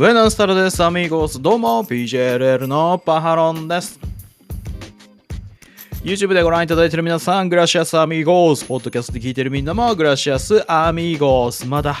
[0.00, 1.42] ブエナスタルです、アミーゴス。
[1.42, 4.00] どうも、PJLL のパハロンです。
[6.02, 8.64] YouTube でご覧いただいている皆さん、グラシアスアミーゴス。
[8.64, 11.68] ポッドキャストで聞いているみんなも、グラシアスアミーゴス。
[11.68, 11.98] まだ、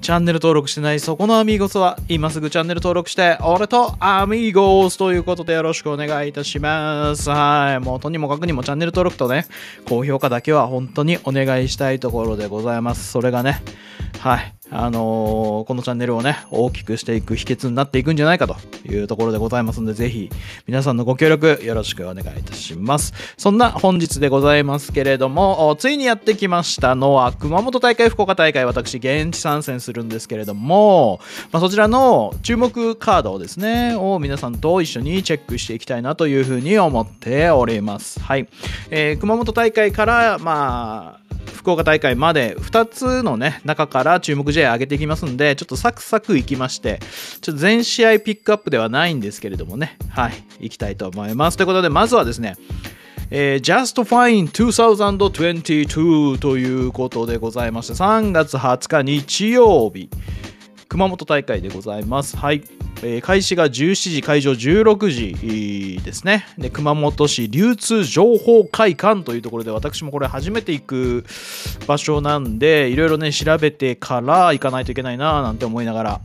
[0.00, 7.28] チャンネル登録してないそこのアミーゴスは、今すぐチャンネル登録して、俺とアミーゴスということでよろしくお願いいたします。
[7.28, 7.84] はい。
[7.84, 9.44] もうとにもかくにもチャンネル登録とね、
[9.86, 13.12] 高評価だけは本当にお願いしたいところでございます。
[13.12, 13.62] それがね、
[14.20, 14.55] はい。
[14.70, 20.30] あのーこのチャンネルをね、大きくしていく秘訣になっていくんじゃないかというところでございますので、ぜひ
[20.66, 23.12] 皆さんのご協力よろしくお願いいたします。
[23.36, 31.20] そんな本日でございますけれども、ついにやってきましたのは、熊本大会、福岡大会、私、現地参戦するんですけれども、
[31.52, 38.20] まあ、そちらの注目カードをですね、を皆さんと一緒にチェックしていきたいなというふうに思っております。
[38.20, 38.48] はい。
[38.90, 41.26] えー熊本大会から、まあ、
[41.66, 47.00] 福岡大会まで2つのね中から注目試合上げていきますんでちょっとサクサクいきまして
[47.40, 49.98] ちょっと全試合ピックアップではないんですけれどもね。
[50.08, 51.56] はいいきたいと思います。
[51.56, 52.56] ということでまずはですね
[53.30, 60.08] えー Just Fine 2022ということでございまして3月20日日曜日。
[60.88, 62.36] 熊本大会でございます。
[62.36, 62.62] はい。
[63.02, 66.46] えー開始が17時、会場16時ですね。
[66.58, 71.24] で、熊本市流通情報会館というところで、私もこれ初めて行く
[71.86, 76.20] 場所なんで、いろいろね、調べてから行かないといけないなぁなんて思いながら、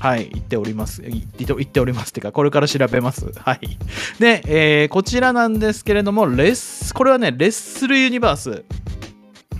[0.00, 1.02] はい、行っております。
[1.02, 1.24] 行
[1.62, 2.10] っております。
[2.10, 3.26] ってか、これから調べます。
[3.38, 3.78] はい。
[4.18, 8.64] で、えーこちらなんですけれども、レッス、これはね、レッスルユニバース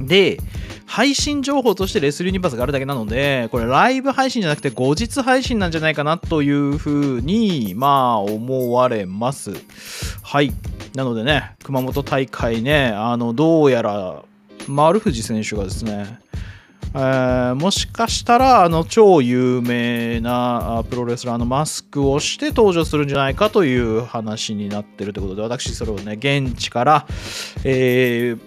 [0.00, 0.38] で、
[0.86, 9.52] 配信情報としてレスルユニバースがあるだけなので、これライブ配信じゃなくて後日配信なんじゃないかなというふうに、まあ思われます。
[10.22, 10.52] はい。
[10.94, 14.22] なのでね、熊本大会ね、あの、どうやら
[14.68, 16.18] 丸藤選手がですね、
[16.94, 27.06] えーもしかしたらあの超有名なプロレスラーのマスクをして登場するんじゃないかという話になってるということで私それをね現地から、
[27.64, 28.40] えー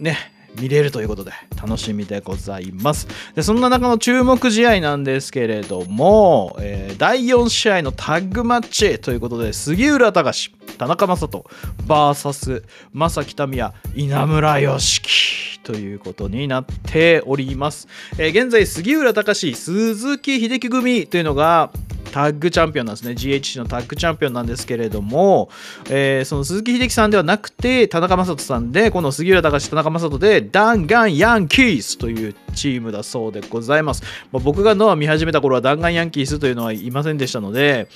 [0.00, 3.06] ね見れるということで楽しみでございます。
[3.34, 11.44] でそんな中の注目試合なんですけれども、えー第4試合のタッグマッチということで杉浦隆田中将人
[11.86, 17.88] VS 正木民也稲村良樹ということになっております、
[18.18, 21.70] えー現在杉浦隆鈴木秀樹組というのが
[22.16, 23.12] タッグチャンピオンなんですね。
[23.12, 25.50] GHC のタッグチャンピオンなんですけれども、
[25.90, 37.86] えーその鈴木秀樹さんではなくて田中将人さんでこの杉浦隆田中将人で弾丸ヤンキースというチームだそうでございます、まあ僕がノア見始めた頃は弾丸ヤンキースというのはいませんでしたので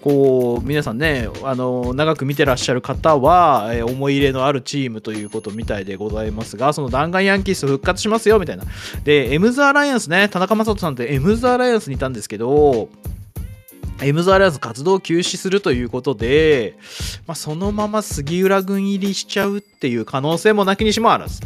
[0.00, 8.64] こう皆さんねあの長く見てらっしゃる方は、えー思い入れのあるチームということみたいでございますがその弾丸ヤンキース復活しますよみたいな。
[9.04, 12.88] でエムズアライアンスね田中将人さんってエムズアライアンスにいたんですけど
[14.02, 16.76] エムズアライアンス活動を休止するということで、
[17.26, 21.40] まあ、そのまま杉浦軍入りしちゃうっていう可能性もなきにしもあらず。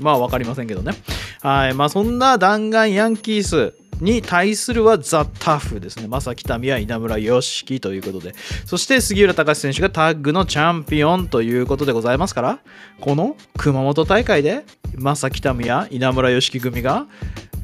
[0.00, 0.92] まあ分かりませんけどね。
[1.40, 1.74] はい。
[1.74, 6.06] まあそんな弾丸ヤンキースに対するはザ・タフですね。
[6.06, 8.34] 正木民也稲村良樹ということで。
[8.66, 12.58] そして杉浦隆選手がタッグのチャンピオンということでございますから、
[13.00, 14.64] この熊本大会で
[14.94, 17.06] 正木民也稲村良樹組が、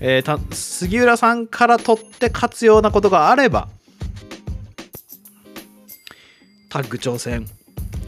[0.01, 3.69] えー杉浦さんから取って勝つようなことがあれば、
[6.73, 7.47] タッグ挑戦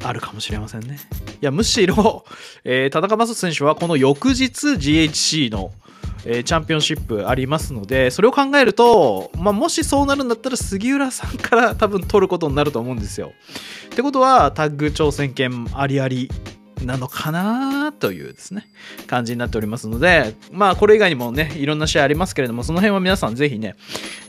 [0.03, 0.99] あるかもしれませんね。
[1.43, 2.25] いや、むしろ、
[2.65, 5.71] えー田中将選手はこの翌日 GHC の、
[6.25, 13.33] えーチャンピオンシップありますので、それを考えると、まあ、もしそうなるんだったら杉浦さんから多分取ることになると思うんですよ。
[13.87, 16.31] ってことは、タッグ挑戦権ありあり
[16.83, 18.67] なのかなというですね、
[19.07, 23.77] 感じになっておりますので、まあこれ以外にもね、いろんな試合ありますけれども、その辺は皆さんぜひね、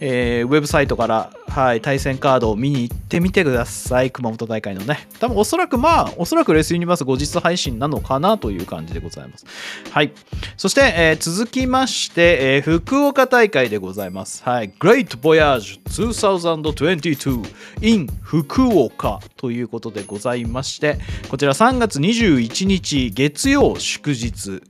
[0.02, 4.12] えーウェブサイトから、はい、対戦カードを見に行ってみてください。
[4.12, 5.08] 熊本大会のね。
[5.22, 9.46] 多分おそらくまあ、おそらくレースユニバース後日配信なのかなという感じでございます。
[9.90, 10.12] はい。
[10.58, 14.44] そして、えー続きまして、えー福岡大会でございます。
[14.44, 14.70] はい。
[14.70, 17.42] Great Voyage 2022
[17.84, 20.98] in 福岡ということでございまして、
[21.30, 24.62] こちら3月21日月曜祝日。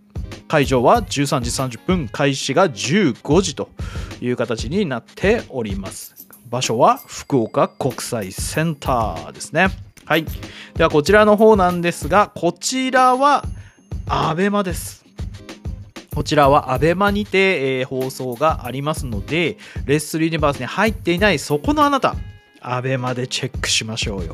[0.48, 3.70] 会場は13時30分開始が15時と
[4.22, 6.15] いう形になっております
[6.56, 9.68] 場所は福岡国際センターですね。
[10.06, 10.26] はい。
[10.76, 13.44] ではこちらの方なんですがこちらは
[14.08, 15.04] アベマです。
[16.14, 22.16] こちらはアベマにて、えー放送がありますのでレッスルユニバースに入っていないそこのあなた
[22.62, 24.32] アベマでチェックしましょうよ。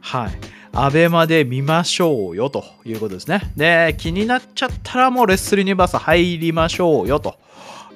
[0.00, 0.30] はい。
[0.72, 3.42] アベマで見ましょうよということですね。
[3.56, 7.38] で、気になっちゃったらもうレッスルユニバース入りましょうよと。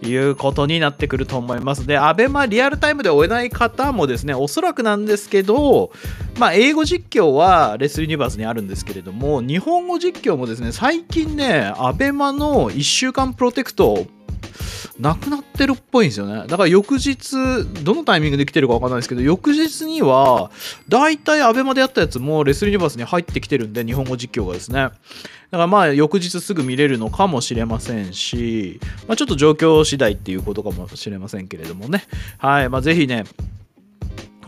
[0.03, 1.87] いうことになってくると思います。
[1.87, 5.93] で、アベマリアルタイムで追えない方もですね、おそらくなんですけど、
[6.39, 14.07] まあ、英語実況はレスリーユニバースにあるんですけれども、日本語実況もですね、最近ね、アベマの1週間プロテクト、
[14.99, 16.47] なくなってるっぽいんですよね。
[16.47, 17.37] だから翌日、
[17.83, 20.51] どのタイミングで来てるかわかんないですけど、翌日には、
[20.89, 24.91] 大体アベマでやったやつもレスリーユニバースに入ってきてるんで、日本語実況がですね。
[25.51, 32.05] だからまあ、翌日すぐ見れるのかもしれませんし、まあ、ちょっと状況次第っていうことかもしれませんけれどもね。
[32.39, 32.69] はい。
[32.69, 33.25] まあ、ぜひね、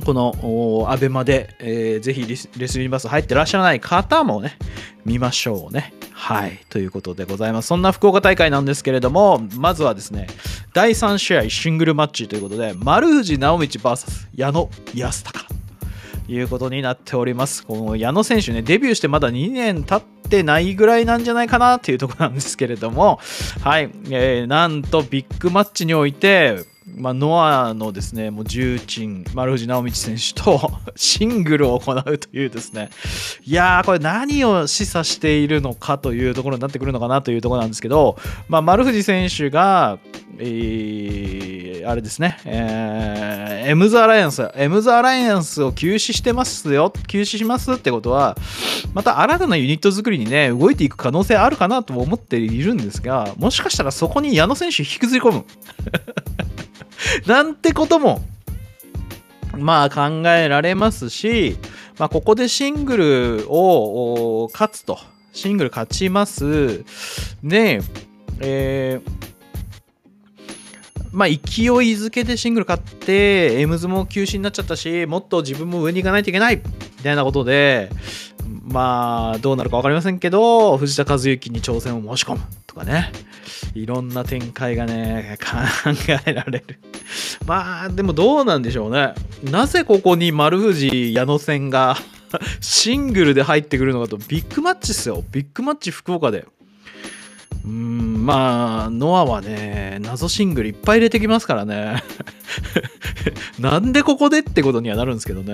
[0.04, 4.58] このアベマで、えー、ぜひレスリーユニバス入ってらっしゃらない方もね、
[5.04, 5.92] 見ましょうね。
[6.12, 6.60] はい。
[6.68, 7.68] ということでございます。
[7.68, 10.28] そんな福岡大会なんですけれども、まずはですね、
[10.72, 15.46] 第3試合シングルマッチということで、丸藤直道 VS 矢野安隆
[16.26, 17.64] ということになっております。
[17.66, 23.18] この矢野選手ね、デビューしてまだ2年経ってないぐらいなんじゃないかなっていうとこなんですけれども、
[23.62, 23.90] はい。
[24.10, 32.90] えー、なんとビッグマッチにおいて、まあ、ノアのですね、もう重鎮、丸藤直道選手と シングルを行うというですね、
[33.44, 38.18] いやー、これ何を示唆しているのかというところになってくるのかなというところなんですけど、
[38.48, 39.98] まあ、丸藤選手が、
[40.38, 48.36] えー、あれですね、えー、エムズアライアンス、エムズアライアンスを休止してますよ、休止しますってことは、
[48.92, 55.44] また新たなユニット作りにね、動いていく可能性あるかなと思っているんですが、もしかしたらそこに矢野選手引きずり込む。
[57.26, 58.22] なんてことも、
[59.58, 61.56] まあ考えられますし、
[61.98, 64.98] まあ、ここでシングルを勝つと。
[65.32, 66.84] シングル勝ちます。
[67.42, 67.80] で、
[68.40, 69.10] えー、
[71.10, 71.38] まあ、勢い
[71.94, 77.90] づけでシングル勝って、エムズも休止になっちゃったし、もっと自分も上に行かないといけないみたいなことで、
[78.64, 83.12] まあ、どうなるか分かりませんけど、藤田和幸に挑戦を申し込むとかね。
[83.74, 85.56] いろんな展開がね、 考
[86.26, 86.78] えられる。
[87.46, 89.14] まあ、でもどうなんでしょうね。
[89.44, 91.96] なぜここに丸藤矢野戦が
[92.60, 95.24] シングルで入ってくるのかと、ビッグマッチっすよ。
[95.32, 96.46] ビッグマッチ福岡で。
[97.64, 102.02] うん、まあ、ノアはね、謎シングルいっぱい入れてきますからね。
[103.58, 105.52] なんでここでってことにはなるんですけどね。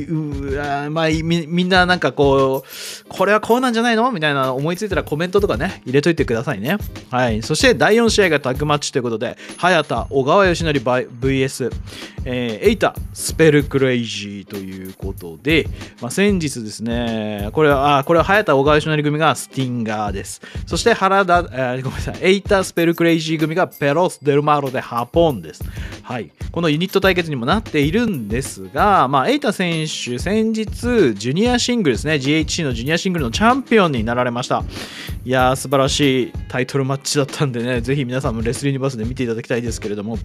[0.00, 4.10] うまあみ、みんななんかこう、これはこうなんじゃないの？
[4.12, 6.78] みたいな思いついたらコメントとかね、入れといてくださいね。
[7.10, 7.42] はい。
[7.42, 11.72] そして第4試合がタッグマッチということで、早田、小川義則 VS、
[12.24, 15.68] えー、エイタ、スペルクレイジーということで、
[16.00, 20.40] まあ、先日ですね、これは、あ、これは早田、小川義則組がスティンガーです。
[20.66, 25.62] そして原田、えー、ごめんなさい、エイタ、スペルクレイジー組がペロス・デル・マル・デ・ハポンです。
[26.02, 26.30] はい。
[26.50, 30.64] このユニット対決にもなっているんですが、まあ、エイタ選手、手先日、
[31.14, 34.62] ジュニアシングルですね、GHC のジュニアシングルのチャンピオンになられました。
[35.24, 40.18] いやー、素晴らしいタイトルマッチだったんでね、ぜひ皆さんもレスリーニバスで見ていただきたいですけれども、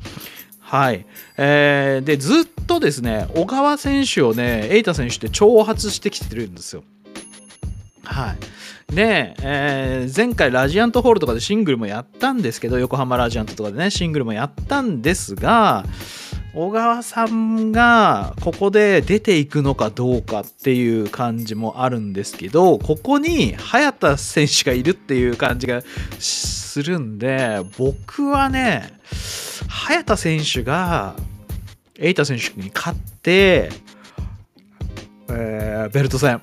[0.60, 1.06] はい。
[1.38, 6.84] えー、で、ずっとですね、小川選手をね、エイタ選手って挑発してきてるんですよ。
[8.04, 8.36] は
[8.92, 8.94] い。
[8.94, 15.86] で、えー、前回ラジアントホールとかでシングルもやったんですけど、横浜ラジアントとかでね、シングルもやったんですが、
[16.54, 25.82] 小川さんがここで出ていくのかどうかっていう感じもあるんですけどここに早田選手がいるっていう感じが
[26.20, 29.00] するんで僕はね
[29.68, 31.16] 早田選手が
[32.00, 33.70] 瑛太選手に勝って、
[35.30, 36.42] えー、ベルト戦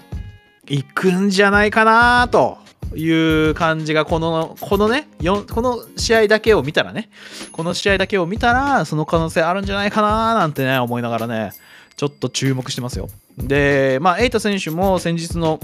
[0.67, 2.59] 行くんじゃないかなと
[2.95, 3.11] い
[3.51, 7.09] う感じがこのこのねこの試合だけを見たらね
[7.53, 11.53] この試合だけを見たらその可能性あるんじゃないかななんてね思いながらね
[11.97, 13.09] ちょっと注目してますよ。
[13.39, 15.61] でまあエイタ選手も先日の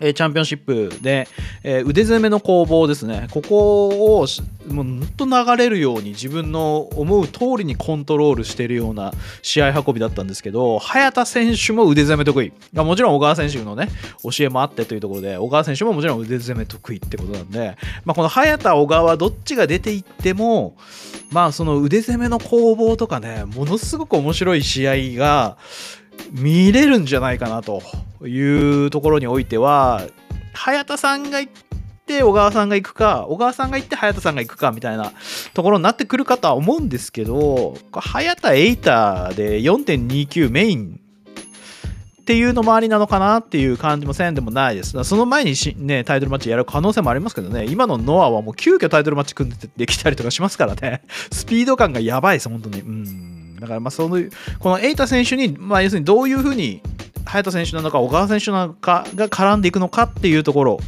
[0.00, 1.28] えチャンピオンシップで、
[1.62, 3.28] えー、腕攻めの攻防ですね。
[3.30, 4.26] ここを
[4.68, 9.12] もうずっと流れるように自分の思う通りにコントロールしているような
[9.42, 12.52] 試合運びだったんですけど、早田選手も腕攻め得意。
[12.74, 13.88] もちろん小川選手のね、
[14.22, 20.76] 教えもあってというところで、小川選手ももちろん腕攻め得意ってことなんで、まあ、この早田、小川どっちが出ていっても、
[21.30, 25.56] まあその腕攻めの攻防とかね、ものすごく面白い試合が、
[26.32, 27.82] 見れるんじゃないかなと
[28.24, 30.02] いうところにおいては
[30.52, 31.52] 早田さんが行っ
[32.06, 35.12] て小川さんが行くか小川さんが行って早田さんが行くかみたいな
[35.54, 41.00] ところになってくるかとは思うんですけど早田エイターで4.29メイン
[42.20, 45.04] っていうのもありなのかなっていう感じもせんでもないです。
[45.04, 52.80] その前にね、タイトルマッチやる可能性もありますけどね、今のノアはもう急遽タイトルマッチ組んでできたりとかしますからね、スピード感がやばいです、本当に。
[52.80, 54.18] うんだからまあその
[54.58, 56.82] この瑛太選手に、まあ、要するにどういうふうに
[57.26, 60.78] 早田選手なのか小川選手なのかが絡んでいくのかっていうところ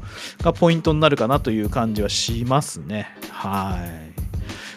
[0.43, 3.09] がポイントになるかなという感じはしますね。
[3.31, 4.09] はい。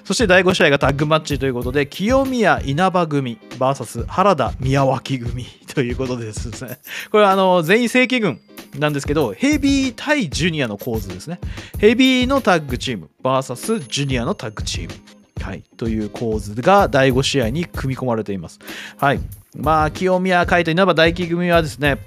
[0.04, 6.80] そして第5試合がタッグマッチということで、清宮稲葉組 VS 原田宮脇組ということですね。
[7.12, 8.42] これはあの全員正規軍
[8.78, 11.40] なんですけど、ヘビー対ジュニアの構図ですね。
[11.78, 15.21] ヘビーのタッグチーム VS ジュニアのタッグチーム。
[15.42, 18.60] はい、という構図が第5試合に組み込まれています。
[18.98, 19.20] はい。
[19.56, 21.98] まあ、清宮海と稲葉大輝組はですね、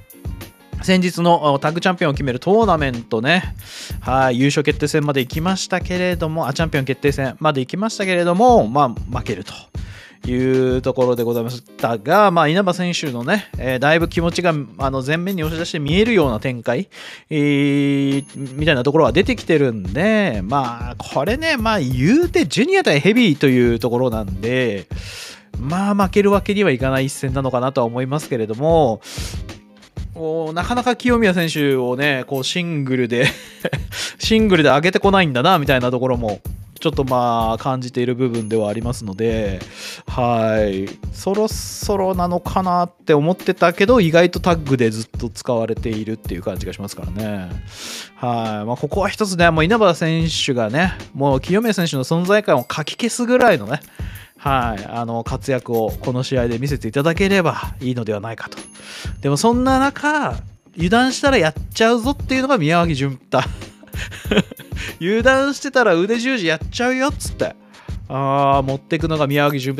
[0.82, 3.54] 先日のタッグチャンピオンを決めるトーナメントね、
[4.00, 9.52] はい、優勝決定戦まで行きましたけれども、あ、チャンピオン決定戦まで行きましたけれども、まあ、負けると。
[10.30, 16.88] いうところでございましたが、まあ、稲葉選手のね、えー、だいぶ気持ちがあの前面に押し出して見えるような展開、
[17.30, 24.86] えー、みたいなところは出てきてるんで、まあ、これね、まあ、言うてジュニア対ヘビーというところなんで、
[25.58, 29.00] まあ、負けるわけにはいかない一戦なのかなとは思いますけれども、
[30.54, 33.26] なかなか清宮選手をね、こうシングルで
[34.18, 36.40] シングルで上げてこないんだな、みたいなところも、
[36.78, 39.60] ちょっとまあ感じている部分ではありますので、
[40.06, 47.50] はい、そろそろなのかなって思ってたけど、意外とタッグでずっと使われているっていう感じがしますからね。
[48.16, 53.80] はい、まあ、ここは一つね、もう稲葉選手がね、もう清宮選手の存在感をかき消すぐらいのね、
[54.36, 58.58] はい、あの活躍をこの試合で見せていただければいいのではないかと。
[59.20, 60.34] でもそんな中、
[60.76, 63.40] 油断したらやっちゃうぞっていうのが宮脇潤太。
[65.00, 67.56] 油断してたら腕十字やっちゃうよっつって。
[68.06, 69.76] あ持っていくのが宮脇潤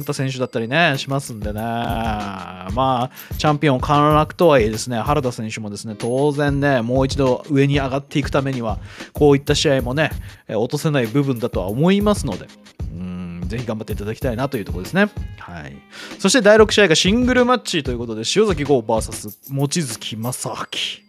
[0.00, 1.60] 太選手だったりね、しますんでね。
[1.60, 8.78] まあ、チャンピオン陥落とはいえですね、原田選手もですね、当然ね、もう一度上に上がっていくためには、
[9.12, 10.10] こういった試合もね、
[10.48, 12.48] 落とせない部分だとは思いますので、
[12.92, 15.08] うんぜひ頑張っていただきたいなというところですね。
[15.38, 15.76] はい。
[16.18, 21.07] そして第6試合がシングルマッチということで、塩崎豪 VS 望月正明。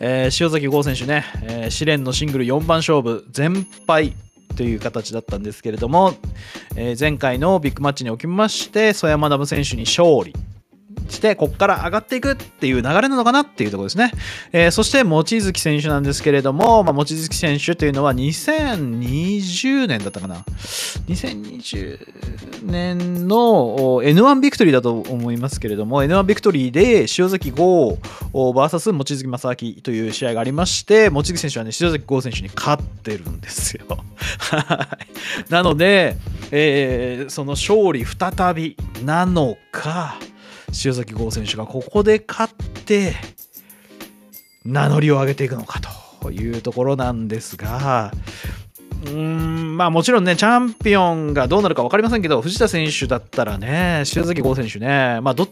[0.00, 4.14] えー、塩崎剛選手ね、えー、試練のシングル4番勝負、全敗
[4.56, 6.14] という形だったんですけれども、
[6.74, 10.34] えー、前回のビッグマッチにおきまして、曽山ダム選手に勝利。
[11.08, 14.12] して、ここから上がっていくっていう流れなのかなっていうところですね。
[14.52, 20.44] えー、そして、望月選手なんですけれども、まあ、望月選手というのは2020年だったかな。
[21.08, 21.98] 2020
[22.64, 27.98] 年の N1 ビクトリーだと思いますけれども、N1 ビクトリーで塩崎豪
[28.32, 33.84] VS 望月正明という試合がありまして、望月選手はね、塩崎豪選手に勝ってるんですよ。
[35.48, 36.16] なので、
[36.50, 40.16] えー、その勝利再びなのか、
[40.84, 43.14] 塩崎剛選手がここで勝って
[44.64, 45.80] 名乗りを上げていくのか
[46.20, 48.12] というところなんですが
[49.06, 55.48] うんまあもちろんね、チャンピオンがどうなるか分かりませんけど、藤田選手だったらね、塩崎豪選手ね、まあど、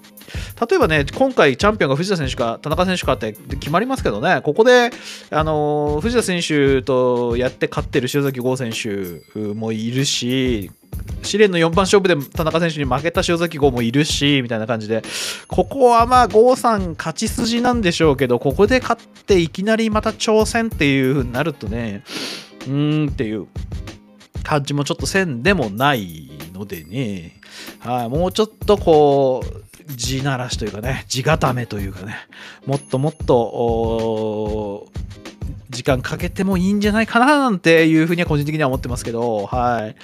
[0.68, 4.90] 例えばね、今回チャンピオンが藤田選手か田中選手かって決まりますけどね、ここで、
[5.30, 10.70] あの藤田選手とやって勝ってる塩崎豪選手もいるし、
[11.22, 15.02] 試練の4番勝負で田中選手に負けた塩崎豪もいるし、みたいな感じで、
[15.46, 22.02] ここはまあ、郷さん勝ち筋なんでしょうけど、ここで勝っていきなりまた挑戦っていう風になるとね、
[22.66, 23.46] うーんっていう
[24.42, 27.38] 感じもちょっとせんでもないのでね、
[27.80, 32.16] はい、もうちょっとこう、地ならしというかね、地固めというかね、
[32.66, 34.86] もっともっと、
[35.70, 39.96] 時間かけてもいいんじゃないかななんていうふうには個人的には思ってますけど、はい。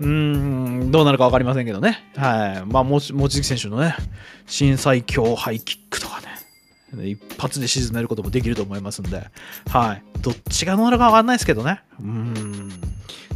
[0.00, 2.04] うん、どうなるか分かりませんけどね。
[2.14, 2.66] はい。
[2.66, 3.96] まあ、望月選手のね、
[4.46, 6.27] 震災強ハイキックとかね、
[7.04, 9.28] 一発で沈めることもできると思いますんで、
[9.70, 10.02] はい。
[10.22, 11.82] どっちが乗るかわかんないですけどね。
[12.00, 12.70] うん。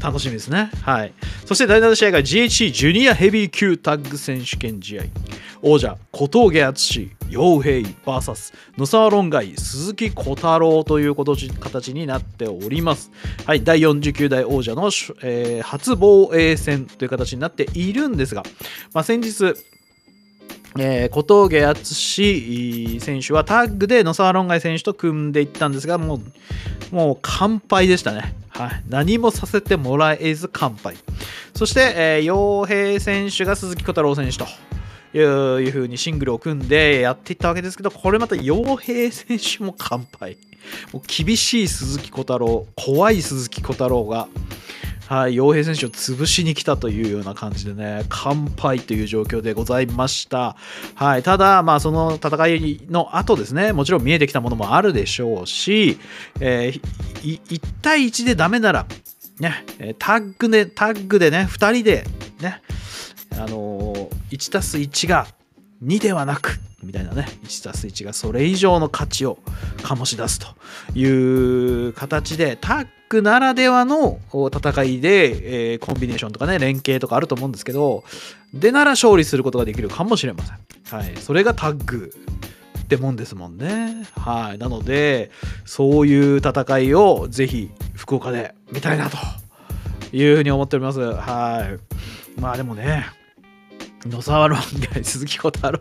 [0.02, 0.70] 楽しみですね。
[0.82, 1.12] はい。
[1.46, 5.02] そして第7試合が GHC ジュニアヘビー級タッグ選手権試合。
[5.64, 13.12] 王者、小峠敦、陽平 VS 野沢論外、鈴木小太郎という形になっております。
[13.46, 13.62] はい。
[13.62, 14.90] 第49代王者の、
[15.22, 18.42] えー、初防衛戦という形になっているんですが、
[18.92, 19.54] まあ、先日、
[20.78, 28.34] えー、小峠敦選手はタッグで野沢論外選手と組んでいったんですが、もう、もう完敗でしたね。
[28.48, 28.82] はい。
[28.88, 30.96] 何もさせてもらえず完敗。
[31.54, 34.46] そして、えー、陽平選手が鈴木小太郎選手と。
[35.14, 40.38] いうふうにシングルを組んでやっていったわけですけど、これまた陽平選手も完敗。
[40.92, 44.28] もう厳しい鈴木小太郎、怖い鈴木小太郎が、
[45.12, 50.56] はい、洋平選手を潰しに来たというような感じでね、完敗という状況でございました。
[50.94, 55.98] はい、ただ、まあ、その戦いの後ですね、もちろん見えてきたものもあるでしょうし、
[56.40, 58.86] えー、1対1でダメなら、
[59.38, 59.66] ね、
[59.98, 62.06] タッグで、タッグでね、2人で、
[62.40, 62.62] ね、
[63.32, 65.26] あのー、1 1が
[65.82, 69.38] 2ではなく、みたいなね、1たす1がそれ以上の価値を
[69.78, 70.46] 醸し出すと
[70.94, 78.04] いういう形でタッグならではの戦いで、えー、コンビネーションとかね連携とかあると思うんですけど
[78.54, 80.58] でなら勝利することができるかもしれません。
[80.98, 82.12] はい、それがタッグ
[82.80, 84.06] ってもんですもんね。
[84.16, 85.30] はい、なので
[85.64, 89.16] そういう戦いをぜひ福岡で見たいなと
[90.14, 91.00] いうふうに思っております。
[91.00, 91.78] は
[92.36, 92.40] い。
[92.40, 93.06] まあでもね
[94.06, 95.80] 野沢論外鈴木小太郎。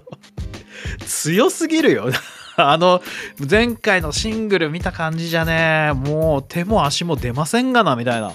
[1.06, 2.10] 強すぎるよ。
[2.58, 3.01] あの
[3.50, 5.94] 前回のシングル見た感じじゃね。
[5.94, 8.34] もう手も足も出ませんがなみたいな。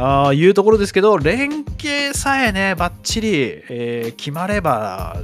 [0.00, 3.34] あいうところですけど連携さえねばっちり、
[3.68, 5.16] えー、決まれば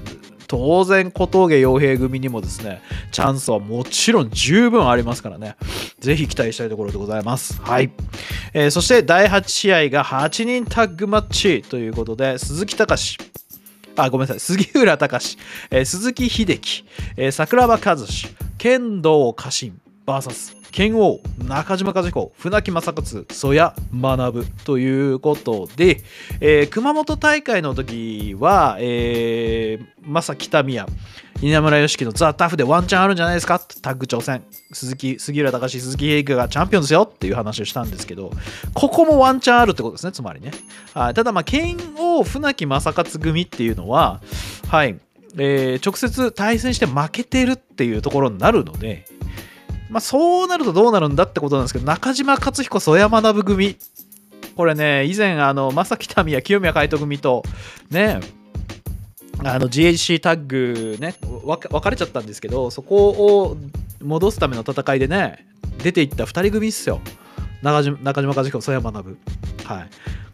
[0.49, 5.57] 当然小峠洋平組にもですねチャンスはもちろん十分ありますからね。
[6.01, 7.61] ぜひ期待したいところでございます。
[7.63, 7.91] はい、
[8.53, 13.19] えー、そして第8試合が8人タッグマッチということで鈴木隆
[13.97, 14.41] あ、ごめんなさい。
[14.41, 15.39] 杉浦隆、
[15.71, 16.85] えー、鈴木秀樹、
[17.17, 26.01] えー、桜庭和志、剣道家臣 VS 剣王中島和彦船木正勝曽谷学ということで、
[26.41, 30.89] えー、熊本大会の時は、えー、正北宮
[31.41, 34.43] 稲村良樹のザ・タフでワンチャンあるんじゃないですかタッグ挑戦。
[34.73, 38.33] 鈴木杉浦隆鈴木平家がチャンピオンですよっていう話をしたんですけど
[38.73, 40.51] ここもワンチャンあるってことですねつまりね。
[40.93, 44.21] ただまあ剣王船木正勝組っていうのは
[44.67, 44.99] はい。
[45.37, 49.05] えー、直接対戦して負けてるっていうところになるので、
[49.91, 53.77] まあ、そうなるとどうなるんだってことなんですけど、中島克彦、曽山学組。
[54.57, 57.43] これね、以前、あの、正木民や清宮海斗組と、
[57.91, 58.21] ね、
[59.43, 63.57] あの GHC タッグね分かれちゃったんですけどそこを
[64.01, 65.47] 戻すための戦いでね
[65.83, 67.01] 出ていった2人組っすよ。
[67.63, 69.19] 中島中島和彦曽山学。
[69.65, 69.91] はい。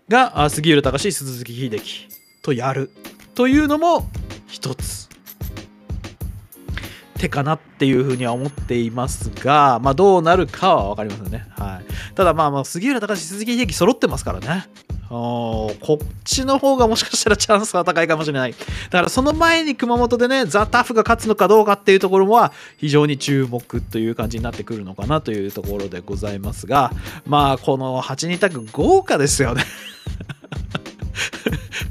[0.08, 2.08] が杉浦隆鈴木秀樹
[2.42, 2.90] とやる。
[3.34, 4.08] というのも
[4.46, 5.09] 一つ。
[7.20, 11.46] 手かなっていうふうには思っていますが、まあ、どうなるかは分かりませんね。
[11.50, 14.66] はい、ただ、まあ、まあ杉浦隆、鈴木秀樹揃ってますからね。
[15.10, 18.52] こっちの方がもしかしたらチャンスは高いかもしれない。
[18.52, 18.58] だ
[18.90, 26.92] からその前に熊本でね、ザ・タフが勝つのかどうかっていうところは非常に注目という感じになってくるのかなというところでございますが、
[27.26, 29.64] まあこの8人タッグ豪華ですよね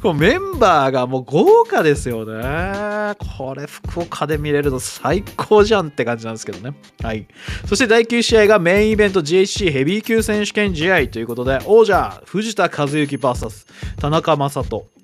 [0.01, 3.15] こうメンバーがもう豪華ですよね。
[3.37, 6.75] これ福岡で見れると最高じゃんって感じなんですけどね。
[7.01, 7.27] はい。
[7.67, 13.67] そして第9試合がメインイベント GHC ヘビー級選手権試合ということで、王者藤田和幸 VS
[13.99, 14.99] 田中将人。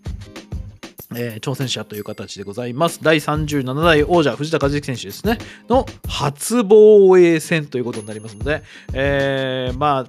[1.18, 3.00] えー、挑戦者という形でございます。
[3.02, 5.38] 第37代王者藤田和之選手ですね。
[5.70, 10.06] の初防衛戦ということになりますので、えー、まあ、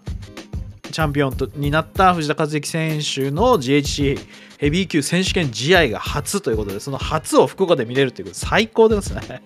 [0.96, 4.18] チャンピオンとになった藤田和之選手の GHC
[4.56, 9.42] ヘビー級選手権試合が初ということで、その初を福岡で見れるということで最高ですね。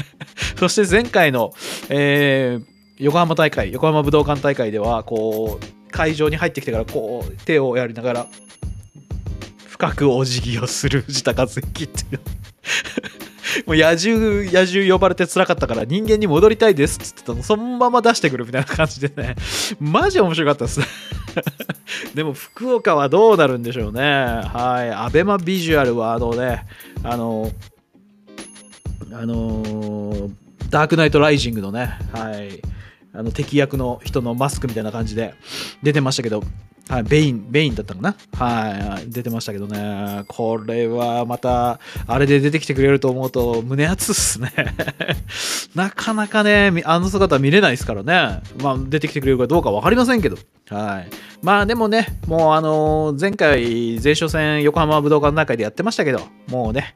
[0.56, 1.52] そして前回の、
[1.90, 2.64] えー、
[2.96, 8.26] 横浜大会、横浜武道館大会では、こう、会場に入ってきてから、こう、手をやりながら、
[9.68, 12.20] 深くお辞儀をする藤田和之っていう
[13.66, 19.36] もう野獣、野獣呼ばれて辛かったから人間に戻りたいですっつってたの、そのまま出してくるみたいな感じでね、
[19.80, 20.80] マジ面白かったです
[22.14, 24.00] でも福岡はどうなるんでしょうね。
[24.02, 24.90] はい。
[24.90, 26.66] アベマビジュアルはあのね、
[27.02, 27.50] あの、
[29.12, 30.30] あの
[30.70, 32.60] ダークナイトライジングのね、はい。
[33.12, 35.34] あの敵役の人のマスクみたいな感じで
[35.82, 36.42] 出てましたけど、
[36.88, 38.14] はい、ベイン、ベインだったかな？
[38.36, 40.24] はい、出てましたけどね。
[40.28, 44.52] これはまた、あれで出てきてくれると思うと、胸熱っすね。
[45.74, 48.42] なかなかね、あの姿見れないですからね。
[48.62, 50.36] まあ、出てきてくれるかどうか分かりませんけど。
[50.68, 51.08] はい。
[51.42, 53.62] まあでもね、もうあの、前回、
[54.02, 56.94] 前哨戦横浜武道館大会でやってましたけど、もうね、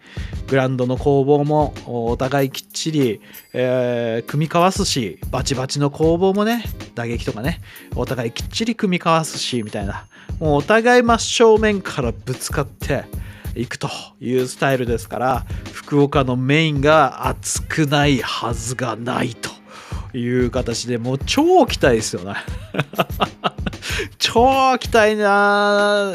[0.49, 3.21] グランドの攻防もお互いきっちり、
[3.53, 7.61] えー、組み交わすし、バチバチの攻防もね、打撃とかね、
[7.95, 9.78] お互いきっちり組み交わすし、みたいな。
[9.79, 10.07] たいな
[10.41, 13.05] もうお互い真正面からぶつかって
[13.55, 13.89] いくと
[14.21, 19.51] いうスタイルですから、福岡のメインが熱くないはずがないと。
[20.15, 22.35] いう形でもう超期待ですよね
[24.19, 26.15] 超期待な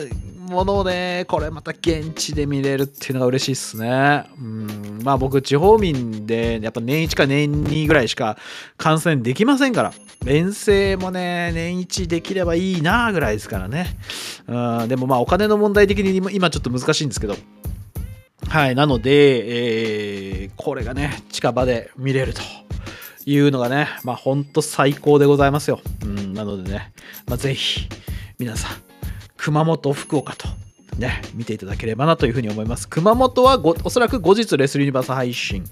[0.54, 4.26] ものをね、これまた現地で見れるっていうのが嬉しいっすね。
[4.38, 8.38] うん、まあ僕、地方民で、やっぱ年1か年2ぐらいしか
[8.78, 9.94] 観戦できませんから、
[10.26, 13.98] 遠征もね、年1できればいいなぐらいですからね。
[14.48, 17.36] うん、でもまあお金の問題的に今ちょっと難しいんですけど、
[18.48, 22.42] はい、なので、えー、これがね、近場で見れると。
[23.26, 25.80] いうのがね、まあほんと最高でございますよ。
[26.04, 26.92] うん、なのでね、
[27.26, 27.88] まあ、ぜひ
[28.38, 28.93] 皆さん、
[29.44, 30.48] 熊本、福岡と
[30.98, 32.88] ね、見ていただければなというふうに思います。
[32.88, 35.66] 熊本はおそらく後日レスリーユニバース配信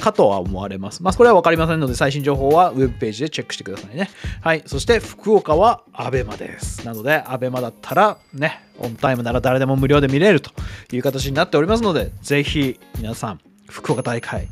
[0.00, 1.02] かとは思われます。
[1.02, 4.08] まあ、これは分かりませんので、最新情報はウェブページでチェックしてくださいね。
[4.40, 4.62] はい。
[4.64, 6.86] そして、福岡は ABEMA です。
[6.86, 10.50] なので、ABEMA だったら、ね、オンタイムなら誰でも無料で見れると
[10.90, 14.48] いう形になっておりますので、ぜひ皆さん、福岡大会、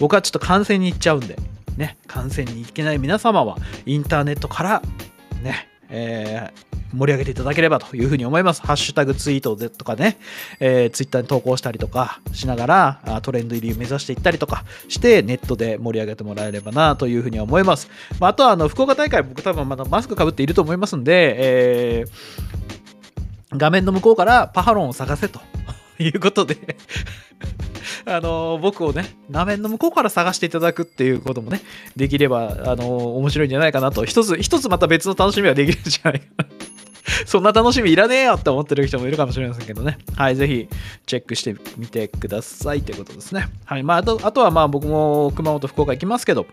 [0.00, 1.36] 僕はちょっと観戦に行っちゃうんで、
[1.76, 4.82] ね、観戦に行けない皆様は、インターネットから、
[5.42, 8.62] ね、えー盛り上げていただければというふうに思います。
[8.62, 10.18] ハッシュタグツイートでとかね、
[10.60, 17.88] えー、ツイッターに投稿したりとかしながらトレンド入りを目指していったりとかしてネットで盛り上げてもらえればなというふうに思います。
[18.20, 21.36] まあ、あとはあの福岡大会僕多分まだマスクかぶっていると思いますんで、
[22.00, 22.72] えー
[23.56, 25.40] 画面の向こうからパハロンを探せと
[25.98, 26.56] いうことで
[28.06, 31.60] あの僕をね画面の向こうから探していただくっていうこともね
[31.94, 36.44] できればあの面白いんじゃないかなと一つ一つまた別の楽しみができるんじゃないかな
[37.26, 39.98] そんな楽しみいらねえよって思ってる人もいるかもしれませんけどね。
[40.16, 40.68] はい、ぜひ
[41.06, 43.48] チェックしてみてくださいということですね。
[43.64, 46.46] はい、まあ、あとあとはまあ僕も熊本、福岡行きますけど、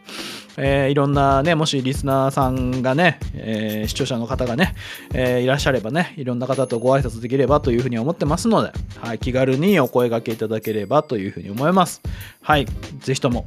[0.57, 4.75] えーいろんなね、もしリスナーさんがね、えー視聴者の方がね、
[5.13, 12.01] えーいらっしゃればね、いろんな方とご挨拶できればというふうに思ってますので、はい、気軽にお声掛けいただければというふうに思います。
[12.41, 12.65] はい、
[12.99, 13.45] ぜひとも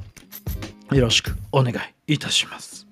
[0.93, 1.75] よろしくお願
[2.07, 2.87] いいたします。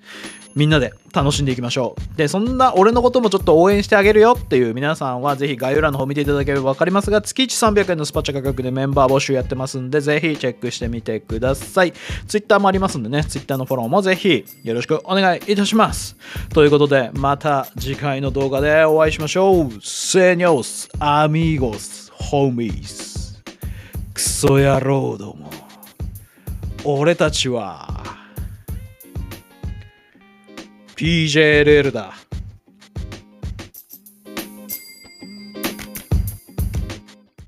[0.54, 2.16] みんなで楽しんでいきましょう。
[2.16, 11.92] で、そんな俺のこともちょっと応援してあげるよっていう皆さんは、ぜひ概要欄の方見ていただければ分かりますが、月1300円のスパチャ価格でメンバー募集やってますんで、ぜひチェックしてみてください。
[12.26, 16.16] Twitter もありますんでね、Twitter のフォローもぜひよろしくお願いいたします。
[16.52, 19.70] ということで、また次回の動画でお会いしましょう。
[19.82, 23.42] セニョス、アミーゴス、ホミース。
[24.12, 25.50] クソ野郎ども。
[26.84, 28.19] 俺たちは
[31.00, 32.29] PJLL だ。